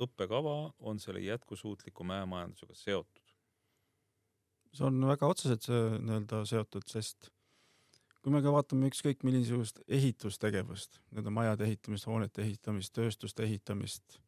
õppekava 0.00 0.72
on 0.80 1.00
selle 1.00 1.20
jätkusuutliku 1.20 2.04
mäemajandusega 2.04 2.74
seotud? 2.74 3.34
see 4.72 4.86
on 4.88 5.04
väga 5.06 5.28
otseselt 5.28 5.68
nii-öelda 5.68 6.44
seotud, 6.48 6.88
sest 6.88 7.28
kui 8.22 8.32
me 8.32 8.40
ka 8.42 8.52
vaatame 8.54 8.88
ükskõik 8.88 9.24
millisugust 9.26 9.80
ehitustegevust, 9.90 11.00
nende 11.10 11.30
majade 11.34 11.66
ehitamist, 11.66 12.06
hoonete 12.06 12.44
ehitamist, 12.44 12.94
tööstuste 12.94 13.44
ehitamist, 13.44 14.20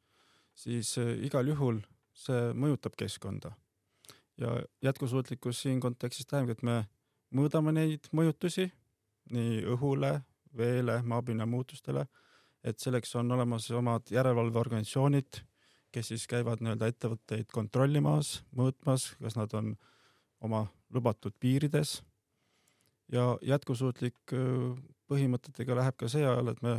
siis 0.59 0.97
äh, 0.99 1.15
igal 1.27 1.47
juhul 1.49 1.81
see 2.15 2.51
mõjutab 2.59 2.99
keskkonda. 2.99 3.55
Ja 4.39 4.63
jätkusuutlikkus 4.83 5.63
siin 5.63 5.81
kontekstis 5.81 6.27
tähendabki, 6.27 6.59
et 6.59 6.63
me 6.63 6.77
mõõdame 7.35 7.75
neid 7.75 8.09
mõjutusi 8.13 8.69
nii 9.35 9.65
õhule, 9.75 10.19
veele, 10.57 11.01
maapinna 11.03 11.47
muutustele, 11.47 12.07
et 12.65 12.81
selleks 12.81 13.15
on 13.17 13.33
olemas 13.33 13.71
omad 13.71 14.11
järelevalveorganisatsioonid, 14.11 15.41
kes 15.95 16.11
siis 16.11 16.27
käivad 16.31 16.63
nii-öelda 16.63 16.89
ettevõtteid 16.91 17.53
kontrollimas, 17.55 18.41
mõõtmas, 18.57 19.13
kas 19.21 19.37
nad 19.39 19.53
on 19.55 19.75
oma 20.45 20.65
lubatud 20.95 21.35
piirides. 21.41 22.01
Ja 23.13 23.35
jätkusuutlik 23.45 24.33
põhimõtetega 25.09 25.77
läheb 25.77 25.97
ka 26.01 26.09
see 26.09 26.25
ajal, 26.25 26.51
et 26.51 26.63
me 26.65 26.79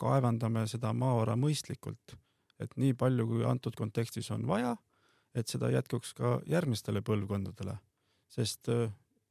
kaevandame 0.00 0.64
seda 0.70 0.92
maavara 0.96 1.36
mõistlikult, 1.38 2.16
et 2.62 2.72
nii 2.80 2.94
palju, 2.98 3.26
kui 3.28 3.44
antud 3.46 3.76
kontekstis 3.78 4.30
on 4.34 4.46
vaja, 4.48 4.74
et 5.34 5.48
seda 5.48 5.70
jätkuks 5.72 6.14
ka 6.14 6.40
järgmistele 6.46 7.02
põlvkondadele, 7.02 7.76
sest 8.28 8.68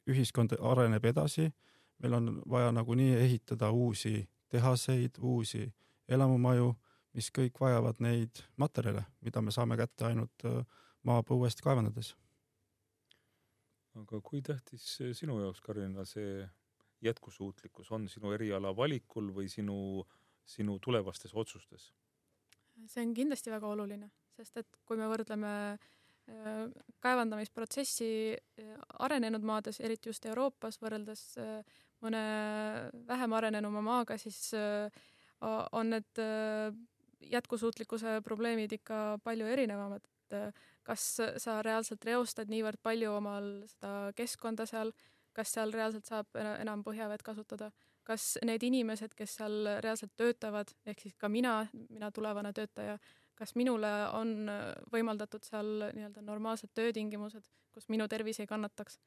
ühiskond 0.09 0.55
areneb 0.57 1.05
edasi, 1.05 1.51
meil 2.01 2.17
on 2.17 2.31
vaja 2.49 2.71
nagunii 2.71 3.13
ehitada 3.19 3.69
uusi 3.71 4.29
tehaseid, 4.49 5.19
uusi 5.19 5.67
elamumaju, 6.09 6.73
mis 7.13 7.29
kõik 7.31 7.59
vajavad 7.61 8.01
neid 8.01 8.41
materjale, 8.57 9.05
mida 9.21 9.41
me 9.41 9.51
saame 9.51 9.77
kätte 9.77 10.09
ainult 10.09 10.47
maapõuest 11.07 11.61
kaevandades 11.61 12.15
aga 13.99 14.21
kui 14.23 14.41
tähtis 14.45 14.85
sinu 15.17 15.39
jaoks, 15.41 15.61
Karina, 15.63 16.05
see 16.07 16.45
jätkusuutlikkus 17.03 17.91
on 17.91 18.07
sinu 18.11 18.31
eriala 18.35 18.73
valikul 18.77 19.31
või 19.35 19.49
sinu, 19.51 20.05
sinu 20.45 20.77
tulevastes 20.79 21.33
otsustes? 21.33 21.91
see 22.87 23.03
on 23.05 23.13
kindlasti 23.13 23.51
väga 23.51 23.67
oluline, 23.67 24.07
sest 24.41 24.61
et 24.63 24.79
kui 24.87 24.99
me 24.99 25.07
võrdleme 25.11 25.53
äh, 25.71 26.65
kaevandamisprotsessi 27.03 28.11
äh, 28.33 28.73
arenenud 29.05 29.45
maades, 29.45 29.81
eriti 29.83 30.11
just 30.11 30.25
Euroopas, 30.29 30.79
võrreldes 30.81 31.25
äh, 31.41 31.81
mõne 32.01 32.21
vähem 33.07 33.37
arenenuma 33.37 33.83
maaga, 33.85 34.17
siis 34.17 34.55
on 35.77 35.91
need 35.93 36.21
jätkusuutlikkuse 37.29 38.15
probleemid 38.25 38.73
ikka 38.73 39.19
palju 39.21 39.45
erinevamad, 39.45 40.07
et 40.33 40.57
kas 40.81 41.05
sa 41.43 41.59
reaalselt 41.61 42.01
reostad 42.09 42.49
niivõrd 42.49 42.81
palju 42.81 43.13
omal 43.19 43.51
seda 43.69 43.93
keskkonda 44.17 44.65
seal, 44.65 44.89
kas 45.37 45.53
seal 45.53 45.73
reaalselt 45.77 46.09
saab 46.09 46.41
enam 46.41 46.81
põhjavett 46.81 47.21
kasutada, 47.21 47.69
kas 48.01 48.39
need 48.45 48.65
inimesed, 48.65 49.13
kes 49.17 49.37
seal 49.37 49.75
reaalselt 49.85 50.17
töötavad, 50.17 50.73
ehk 50.89 51.05
siis 51.05 51.13
ka 51.21 51.29
mina, 51.29 51.59
mina 51.89 52.09
tulevane 52.09 52.49
töötaja, 52.57 52.97
kas 53.35 53.55
minule 53.55 53.89
on 54.17 54.49
võimaldatud 54.93 55.43
seal 55.47 55.89
nii-öelda 55.95 56.21
normaalsed 56.25 56.71
töötingimused, 56.77 57.47
kus 57.73 57.89
minu 57.89 58.07
tervis 58.07 58.39
ei 58.39 58.47
kannataks. 58.47 58.99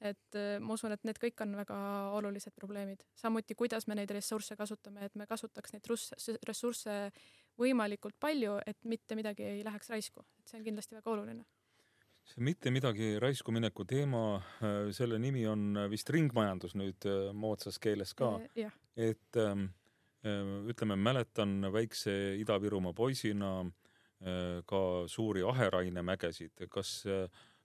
et 0.00 0.36
ma 0.62 0.74
usun, 0.74 0.92
et 0.94 1.02
need 1.02 1.18
kõik 1.18 1.40
on 1.42 1.56
väga 1.58 1.76
olulised 2.14 2.52
probleemid. 2.54 3.02
samuti, 3.14 3.54
kuidas 3.54 3.86
me 3.86 3.94
neid 3.94 4.10
ressursse 4.10 4.56
kasutame, 4.56 5.04
et 5.04 5.14
me 5.14 5.26
kasutaks 5.26 5.72
neid 5.72 5.88
ressursse 6.46 7.10
võimalikult 7.58 8.18
palju, 8.20 8.58
et 8.66 8.78
mitte 8.88 9.16
midagi 9.18 9.46
ei 9.46 9.62
läheks 9.66 9.90
raisku, 9.92 10.24
et 10.38 10.50
see 10.50 10.60
on 10.60 10.66
kindlasti 10.66 10.98
väga 10.98 11.14
oluline. 11.14 11.44
see 12.28 12.44
mitte 12.44 12.70
midagi 12.70 13.14
raisku 13.22 13.52
mineku 13.56 13.86
teema, 13.88 14.22
äh, 14.60 14.90
selle 14.92 15.18
nimi 15.18 15.46
on 15.48 15.78
vist 15.90 16.10
ringmajandus 16.12 16.74
nüüd 16.76 17.06
äh, 17.08 17.32
moodsas 17.32 17.78
keeles 17.78 18.14
ka. 18.14 18.34
et 18.96 19.36
ähm, 19.36 19.64
äh, 19.64 19.87
ütleme, 20.24 20.96
mäletan 20.98 21.60
väikse 21.72 22.12
Ida-Virumaa 22.42 22.94
poisina 22.96 23.52
ka 24.66 24.80
suuri 25.06 25.44
aherainemägesid, 25.46 26.66
kas 26.72 27.04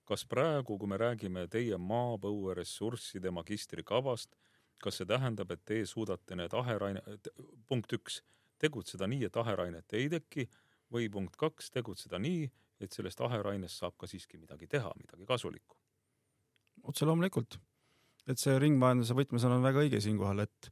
kas 0.08 0.26
praegu, 0.28 0.78
kui 0.78 0.90
me 0.92 0.98
räägime 1.00 1.46
teie 1.52 1.78
maapõueressursside 1.80 3.32
magistrikavast, 3.34 4.36
kas 4.84 5.00
see 5.00 5.08
tähendab, 5.08 5.52
et 5.56 5.64
teie 5.66 5.88
suudate 5.88 6.36
need 6.36 6.54
aheraine, 6.60 7.04
punkt 7.70 7.96
üks, 7.96 8.20
tegutseda 8.60 9.08
nii, 9.10 9.28
et 9.30 9.40
aherainet 9.40 9.96
ei 9.98 10.10
teki 10.12 10.48
või 10.94 11.10
punkt 11.12 11.38
kaks, 11.40 11.72
tegutseda 11.74 12.20
nii, 12.22 12.50
et 12.84 12.96
sellest 12.96 13.22
aherainest 13.24 13.80
saab 13.80 13.96
ka 14.00 14.10
siiski 14.10 14.38
midagi 14.42 14.68
teha, 14.68 14.92
midagi 15.00 15.28
kasulikku. 15.30 15.78
otse 16.84 17.06
loomulikult, 17.08 17.60
et 18.28 18.40
see 18.40 18.58
ringmajanduse 18.60 19.16
võtmesõna 19.16 19.60
on 19.60 19.64
väga 19.64 19.86
õige 19.86 20.02
siinkohal, 20.04 20.44
et 20.44 20.72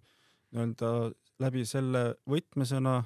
nii-öelda 0.52 0.92
läbi 1.42 1.66
selle 1.66 2.04
võtmesõna 2.30 3.02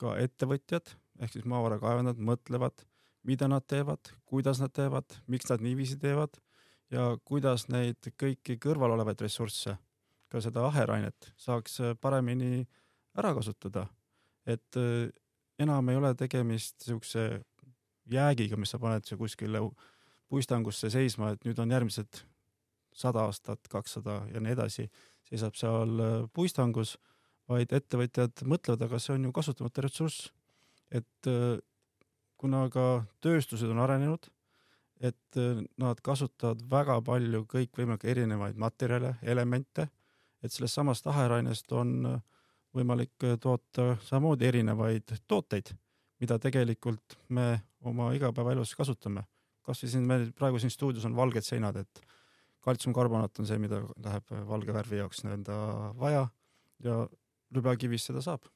ka 0.00 0.16
ettevõtjad 0.18 0.94
ehk 1.20 1.34
siis 1.34 1.48
maavara 1.48 1.78
kaevandajad 1.80 2.20
mõtlevad, 2.24 2.84
mida 3.28 3.48
nad 3.50 3.66
teevad, 3.68 4.12
kuidas 4.28 4.60
nad 4.62 4.72
teevad, 4.72 5.18
miks 5.28 5.50
nad 5.50 5.62
niiviisi 5.64 5.98
teevad 6.00 6.38
ja 6.90 7.12
kuidas 7.24 7.66
neid 7.68 8.10
kõiki 8.20 8.56
kõrvalolevaid 8.62 9.20
ressursse, 9.26 9.76
ka 10.30 10.40
seda 10.40 10.64
aherainet 10.68 11.32
saaks 11.40 11.80
paremini 12.00 12.64
ära 13.18 13.34
kasutada. 13.36 13.86
Et 14.46 14.78
äh, 14.80 15.10
enam 15.60 15.88
ei 15.90 16.00
ole 16.00 16.14
tegemist 16.16 16.80
siukse 16.86 17.42
jäägiga, 18.10 18.56
mis 18.56 18.72
sa 18.72 18.80
paned 18.80 19.06
kuskile 19.18 19.60
puistangusse 20.30 20.90
seisma, 20.90 21.34
et 21.34 21.44
nüüd 21.44 21.58
on 21.60 21.70
järgmised 21.70 22.22
sada 22.96 23.26
aastat, 23.28 23.68
kakssada 23.70 24.22
ja 24.32 24.40
nii 24.42 24.54
edasi, 24.56 24.88
seisab 25.28 25.58
seal 25.58 26.00
äh, 26.00 26.16
puistangus, 26.32 26.96
vaid 27.50 27.72
ettevõtjad 27.74 28.44
mõtlevad, 28.46 28.84
aga 28.86 29.00
see 29.02 29.16
on 29.16 29.26
ju 29.26 29.32
kasutamata 29.34 29.86
ressurss. 29.86 30.30
et 30.90 31.26
äh, 31.26 31.58
kuna 32.40 32.68
ka 32.70 33.04
tööstused 33.20 33.70
on 33.70 33.78
arenenud, 33.78 34.26
et 35.00 35.38
nad 35.80 36.00
kasutavad 36.04 36.62
väga 36.70 36.98
palju 37.04 37.44
kõikvõimalikke 37.48 38.08
erinevaid 38.10 38.56
materjale, 38.60 39.14
elemente, 39.22 39.86
et 40.42 40.52
sellest 40.52 40.78
samast 40.78 41.06
aherainest 41.08 41.72
on 41.76 41.92
äh, 42.08 42.20
võimalik 42.76 43.26
äh, 43.26 43.36
toota 43.40 43.94
samamoodi 44.06 44.48
erinevaid 44.48 45.14
tooteid, 45.28 45.72
mida 46.20 46.38
tegelikult 46.42 47.18
me 47.28 47.60
oma 47.80 48.10
igapäevaelus 48.16 48.74
kasutame. 48.76 49.24
kasvõi 49.64 49.90
siin 49.92 50.06
meil 50.08 50.30
praegu 50.36 50.58
siin 50.58 50.72
stuudios 50.72 51.04
on 51.04 51.16
valged 51.16 51.44
seinad, 51.44 51.76
et 51.76 52.00
kaltsiumkarbonaat 52.64 53.38
on 53.40 53.46
see, 53.46 53.58
mida 53.58 53.82
läheb 54.04 54.32
valge 54.48 54.74
värvi 54.74 55.00
jaoks 55.00 55.24
nii-öelda 55.24 55.56
vaja 56.00 56.26
ja 56.84 56.96
lübjakivist 57.54 58.10
seda 58.10 58.22
saab. 58.24 58.46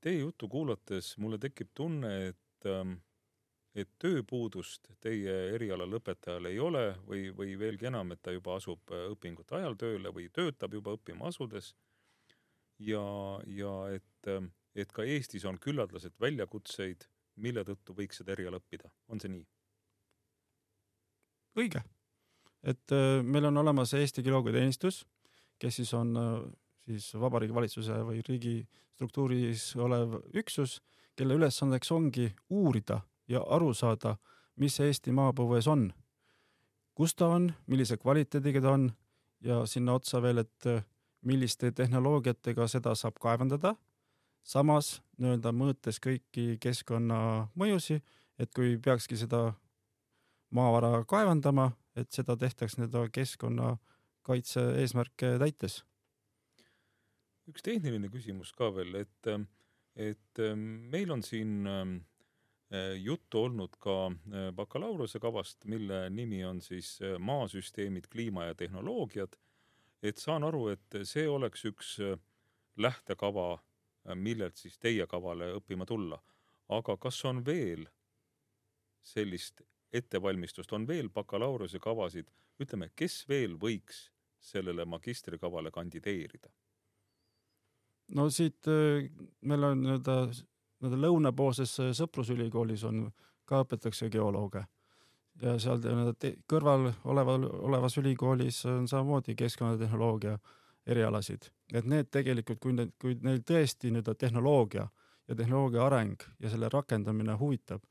Teie 0.00 0.22
juttu 0.22 0.48
kuulates 0.48 1.16
mulle 1.20 1.38
tekib 1.38 1.74
tunne, 1.76 2.12
et 2.30 2.68
ähm, 2.68 2.98
et 3.78 3.90
tööpuudust 4.02 4.88
teie 5.02 5.34
eriala 5.54 5.86
lõpetajal 5.86 6.48
ei 6.50 6.58
ole 6.58 6.84
või, 7.06 7.28
või 7.34 7.54
veelgi 7.58 7.86
enam, 7.90 8.10
et 8.12 8.22
ta 8.22 8.32
juba 8.34 8.56
asub 8.58 8.90
äh, 8.90 9.06
õpingute 9.12 9.54
ajal 9.60 9.76
tööle 9.78 10.10
või 10.14 10.26
töötab 10.34 10.74
juba 10.74 10.96
õppima 10.96 11.28
asudes 11.30 11.74
ja, 12.82 13.04
ja 13.46 13.74
et, 13.94 14.30
et 14.74 14.92
ka 14.92 15.06
Eestis 15.06 15.46
on 15.46 15.60
küllaldaselt 15.62 16.18
väljakutseid, 16.20 17.06
mille 17.40 17.64
tõttu 17.64 17.94
võiks 17.96 18.20
seda 18.20 18.34
eriala 18.34 18.60
õppida, 18.60 18.90
on 19.08 19.22
see 19.22 19.32
nii? 19.36 19.46
õige, 21.60 21.82
et 22.62 22.96
äh, 22.96 23.20
meil 23.22 23.46
on 23.50 23.62
olemas 23.62 23.94
Eesti 23.94 24.24
Geoloogiateenistus, 24.26 25.04
kes 25.62 25.78
siis 25.78 25.94
on 25.94 26.16
äh, 26.18 26.42
siis 26.90 27.14
Vabariigi 27.14 27.54
Valitsuse 27.54 28.02
või 28.06 28.22
riigi 28.26 28.56
struktuuris 28.96 29.70
olev 29.80 30.18
üksus, 30.36 30.80
kelle 31.16 31.36
ülesandeks 31.38 31.90
ongi 31.94 32.30
uurida 32.50 33.00
ja 33.28 33.42
aru 33.54 33.72
saada, 33.74 34.16
mis 34.56 34.80
Eesti 34.80 35.12
maapõues 35.14 35.68
on, 35.70 35.90
kus 36.94 37.14
ta 37.14 37.30
on, 37.36 37.50
millise 37.70 37.96
kvaliteediga 37.96 38.60
ta 38.64 38.74
on 38.76 38.90
ja 39.40 39.62
sinna 39.66 39.94
otsa 39.96 40.20
veel, 40.22 40.42
et 40.42 40.66
äh, 40.68 40.82
milliste 41.24 41.70
tehnoloogiatega 41.72 42.66
seda 42.68 42.94
saab 42.98 43.20
kaevandada, 43.20 43.74
samas 44.42 44.98
nii-öelda 45.20 45.52
mõõtes 45.56 46.00
kõiki 46.02 46.56
keskkonnamõjusi, 46.60 48.00
et 48.40 48.52
kui 48.56 48.76
peakski 48.82 49.18
seda 49.20 49.50
maavara 50.50 51.04
kaevandama, 51.08 51.70
et 51.96 52.10
seda 52.12 52.36
tehtaks 52.40 52.78
nii-öelda 52.78 53.06
keskkonnakaitse 53.14 54.66
eesmärke 54.82 55.36
täites. 55.42 55.82
Üks 57.48 57.64
tehniline 57.64 58.10
küsimus 58.12 58.52
ka 58.52 58.68
veel, 58.74 58.94
et, 59.00 59.30
et 59.96 60.42
meil 60.92 61.10
on 61.10 61.22
siin 61.22 61.64
juttu 63.02 63.40
olnud 63.48 63.74
ka 63.82 63.94
bakalaureusekavast, 64.54 65.64
mille 65.66 66.04
nimi 66.14 66.44
on 66.46 66.60
siis 66.62 66.98
Maasüsteemid, 67.18 68.06
kliima 68.12 68.44
ja 68.50 68.54
tehnoloogiad 68.54 69.34
et 70.02 70.20
saan 70.20 70.44
aru, 70.44 70.68
et 70.72 71.00
see 71.08 71.26
oleks 71.28 71.64
üks 71.68 71.94
äh, 72.04 72.16
lähtekava, 72.80 73.52
äh, 73.56 74.16
millelt 74.16 74.60
siis 74.60 74.78
teie 74.80 75.06
kavale 75.06 75.52
õppima 75.58 75.86
tulla. 75.86 76.20
aga 76.70 76.94
kas 77.02 77.16
on 77.26 77.40
veel 77.46 77.88
sellist 79.02 79.62
ettevalmistust, 79.92 80.72
on 80.72 80.86
veel 80.86 81.08
bakalaureusekavasid, 81.10 82.28
ütleme, 82.62 82.92
kes 82.94 83.24
veel 83.28 83.56
võiks 83.58 84.04
sellele 84.38 84.84
magistrikavale 84.84 85.70
kandideerida? 85.74 86.52
No 88.14 88.28
siit 88.30 88.68
äh, 88.68 89.08
meil 89.46 89.64
on 89.64 89.82
nii-öelda, 89.84 90.16
nii-öelda 90.80 91.00
lõunapoolses 91.06 91.76
äh, 91.82 91.90
Sõprusülikoolis 91.96 92.84
on, 92.88 93.08
ka 93.48 93.64
õpetatakse 93.64 94.10
geolooge. 94.12 94.64
Ja 95.42 95.56
seal 95.62 95.80
nii-öelda 95.82 96.32
kõrval 96.50 96.90
oleval, 97.04 97.46
olevas 97.70 97.96
ülikoolis 97.98 98.64
on 98.68 98.88
samamoodi 98.90 99.34
keskkonnatehnoloogia 99.38 100.38
erialasid, 100.90 101.50
et 101.74 101.86
need 101.88 102.08
tegelikult, 102.12 102.58
kui 102.62 102.74
need, 102.76 102.92
kui 103.00 103.16
neil 103.22 103.42
tõesti 103.46 103.92
nii-öelda 103.92 104.14
tehnoloogia 104.18 104.86
ja 105.28 105.36
tehnoloogia 105.36 105.84
areng 105.86 106.22
ja 106.40 106.50
selle 106.50 106.68
rakendamine 106.72 107.36
huvitab, 107.38 107.84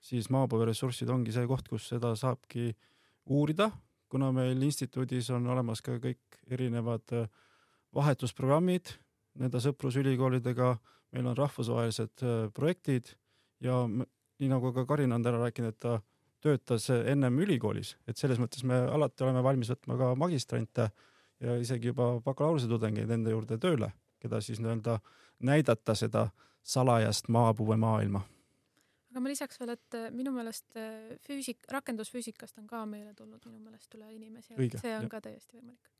siis 0.00 0.30
maapõueressursid 0.32 1.10
ongi 1.12 1.34
see 1.34 1.46
koht, 1.48 1.68
kus 1.68 1.90
seda 1.92 2.14
saabki 2.18 2.72
uurida, 3.30 3.70
kuna 4.10 4.32
meil 4.34 4.62
instituudis 4.66 5.30
on 5.34 5.46
olemas 5.52 5.82
ka 5.86 5.98
kõik 6.02 6.40
erinevad 6.50 7.14
äh, 7.14 7.28
vahetusprogrammid, 7.94 8.96
nende 9.38 9.60
sõprusülikoolidega, 9.62 10.74
meil 11.14 11.26
on 11.30 11.36
rahvusvahelised 11.38 12.24
äh, 12.26 12.48
projektid 12.54 13.14
ja 13.60 13.82
nii 13.86 14.48
nagu 14.48 14.72
ka 14.72 14.86
Karin 14.88 15.12
on 15.12 15.22
täna 15.22 15.42
rääkinud, 15.42 15.74
et 15.74 15.80
ta 15.82 16.00
töötas 16.40 16.88
ennem 16.90 17.38
ülikoolis, 17.44 17.94
et 18.08 18.16
selles 18.16 18.40
mõttes 18.40 18.64
me 18.64 18.78
alati 18.88 19.24
oleme 19.26 19.42
valmis 19.44 19.70
võtma 19.74 19.98
ka 20.00 20.12
magistrante 20.18 20.88
ja 21.40 21.56
isegi 21.60 21.90
juba 21.92 22.14
bakalaureuse 22.24 22.68
tudengeid 22.68 23.10
enda 23.10 23.32
juurde 23.32 23.58
tööle, 23.60 23.90
keda 24.20 24.40
siis 24.44 24.60
nii-öelda 24.60 24.98
näidata 25.44 25.94
seda 25.96 26.28
salajast 26.62 27.28
maapõuemaailma. 27.32 28.22
aga 29.10 29.20
ma 29.20 29.32
lisaks 29.32 29.60
veel, 29.60 29.74
et 29.74 29.98
äh, 29.98 30.08
minu 30.14 30.32
meelest 30.32 30.76
äh, 30.78 31.16
füüsik, 31.26 31.64
rakendusfüüsikast 31.72 32.58
on 32.58 32.66
ka 32.70 32.84
meile 32.86 33.14
tulnud 33.14 33.44
minu 33.46 33.60
meelest 33.60 33.94
üle 33.94 34.12
inimesi, 34.14 34.54
et 34.54 34.78
see 34.80 34.96
on 34.96 35.04
jah. 35.04 35.10
ka 35.10 35.20
täiesti 35.28 35.58
võimalik. 35.58 35.92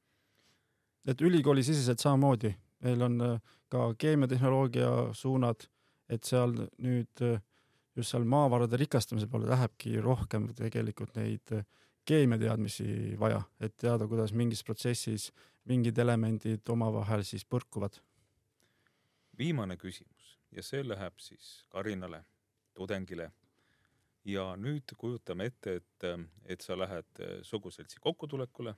et 1.08 1.20
ülikoolisiseselt 1.20 2.00
samamoodi 2.00 2.54
meil 2.84 3.02
on 3.02 3.20
äh, 3.20 3.40
ka 3.68 3.92
keemiatehnoloogia 3.98 4.90
suunad, 5.16 5.66
et 6.10 6.26
seal 6.26 6.54
nüüd 6.82 7.22
äh, 7.24 7.40
just 7.96 8.14
seal 8.14 8.24
maavarade 8.24 8.78
rikastamise 8.80 9.28
poole 9.30 9.50
lähebki 9.50 10.00
rohkem 10.04 10.48
tegelikult 10.56 11.16
neid 11.18 11.54
äh, 11.56 11.66
keemiateadmisi 12.08 13.16
vaja, 13.20 13.42
et 13.60 13.76
teada, 13.78 14.08
kuidas 14.08 14.32
mingis 14.32 14.64
protsessis 14.64 15.30
mingid 15.68 15.98
elemendid 15.98 16.68
omavahel 16.72 17.22
siis 17.26 17.44
põrkuvad. 17.44 18.00
viimane 19.38 19.76
küsimus 19.76 20.38
ja 20.52 20.62
see 20.62 20.82
läheb 20.84 21.20
siis 21.20 21.64
Karinale, 21.68 22.24
tudengile. 22.74 23.30
ja 24.24 24.56
nüüd 24.56 24.92
kujutame 24.96 25.46
ette, 25.48 25.76
et, 25.80 26.04
et 26.44 26.60
sa 26.60 26.76
lähed 26.78 27.22
suguseltsi 27.42 28.00
kokkutulekule 28.00 28.74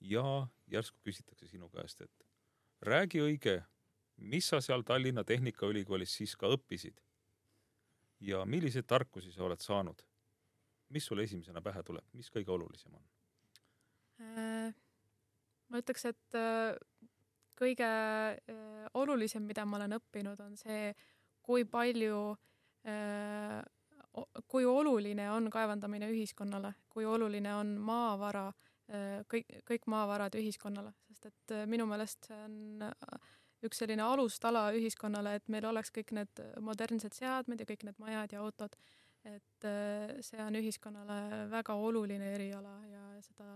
ja 0.00 0.46
järsku 0.66 0.98
küsitakse 1.04 1.46
sinu 1.46 1.68
käest, 1.68 2.00
et 2.00 2.27
räägi 2.82 3.22
õige, 3.22 3.58
mis 4.16 4.48
sa 4.48 4.60
seal 4.60 4.82
Tallinna 4.86 5.24
Tehnikaülikoolis 5.24 6.16
siis 6.20 6.36
ka 6.36 6.50
õppisid? 6.54 7.00
ja 8.20 8.42
milliseid 8.44 8.86
tarkusi 8.86 9.32
sa 9.32 9.44
oled 9.46 9.60
saanud? 9.62 10.02
mis 10.88 11.06
sulle 11.06 11.22
esimesena 11.22 11.62
pähe 11.62 11.82
tuleb, 11.82 12.04
mis 12.12 12.30
kõige 12.30 12.50
olulisem 12.50 12.94
on 12.94 13.04
äh,? 14.20 14.74
ma 15.68 15.82
ütleks, 15.82 16.04
et 16.08 16.38
äh, 16.38 16.74
kõige 17.58 17.86
äh, 17.86 18.86
olulisem, 18.94 19.42
mida 19.46 19.66
ma 19.66 19.76
olen 19.76 19.98
õppinud, 19.98 20.40
on 20.40 20.56
see, 20.56 20.94
kui 21.42 21.64
palju 21.64 22.22
äh, 22.88 23.60
kui 24.48 24.64
oluline 24.66 25.28
on 25.30 25.50
kaevandamine 25.50 26.08
ühiskonnale, 26.10 26.72
kui 26.90 27.04
oluline 27.06 27.52
on 27.54 27.76
maavara 27.78 28.48
äh, 28.48 28.67
kõik, 29.28 29.50
kõik 29.68 29.88
maavarad 29.92 30.36
ühiskonnale, 30.40 30.94
sest 31.10 31.28
et 31.28 31.52
äh, 31.56 31.66
minu 31.68 31.84
meelest 31.88 32.30
see 32.30 32.38
on 32.44 32.86
äh, 32.86 33.26
üks 33.68 33.82
selline 33.82 34.04
alustala 34.04 34.68
ühiskonnale, 34.76 35.34
et 35.36 35.50
meil 35.52 35.66
oleks 35.68 35.92
kõik 35.94 36.14
need 36.16 36.40
modernsed 36.64 37.16
seadmed 37.16 37.60
ja 37.60 37.66
kõik 37.68 37.84
need 37.88 37.98
majad 38.00 38.32
ja 38.32 38.44
autod. 38.44 38.76
et 39.28 39.64
see 40.24 40.38
on 40.40 40.54
ühiskonnale 40.56 41.48
väga 41.50 41.74
oluline 41.74 42.30
eriala 42.36 42.70
ja 42.86 43.00
seda 43.20 43.48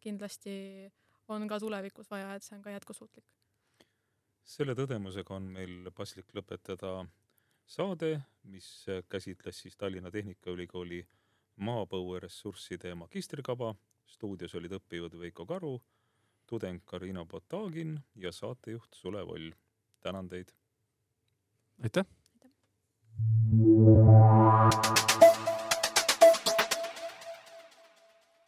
kindlasti 0.00 0.88
on 1.28 1.46
ka 1.46 1.58
tulevikus 1.60 2.08
vaja, 2.10 2.34
et 2.34 2.42
see 2.42 2.56
on 2.56 2.62
ka 2.62 2.72
jätkusuutlik. 2.72 3.24
selle 4.42 4.74
tõdemusega 4.74 5.36
on 5.36 5.52
meil 5.52 5.90
paslik 5.94 6.32
lõpetada 6.34 7.06
saade, 7.66 8.22
mis 8.42 8.86
käsitles 9.08 9.60
siis 9.60 9.76
Tallinna 9.76 10.10
Tehnikaülikooli 10.10 11.04
maapõueressursside 11.60 12.94
magistrikava 12.94 13.74
stuudios 14.12 14.54
olid 14.54 14.76
õppejõud 14.76 15.16
Veiko 15.20 15.46
Karu, 15.48 15.76
tudeng 16.46 16.82
Karina 16.84 17.24
Potagin 17.24 17.96
ja 18.16 18.32
saatejuht 18.32 18.94
Sule 18.94 19.26
Voll. 19.26 19.50
tänan 20.00 20.28
teid. 20.28 20.48
aitäh. 21.82 22.04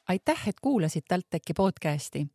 aitäh, 0.09 0.49
et 0.49 0.61
kuulasid 0.61 1.05
TalTechi 1.09 1.55
podcasti. 1.55 2.27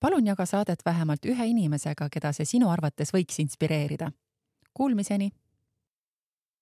palun 0.00 0.26
jaga 0.26 0.46
saadet 0.46 0.84
vähemalt 0.84 1.24
ühe 1.24 1.46
inimesega, 1.46 2.08
keda 2.12 2.32
see 2.32 2.44
sinu 2.44 2.68
arvates 2.68 3.12
võiks 3.14 3.40
inspireerida. 3.40 4.10
Kuulmiseni 4.74 5.30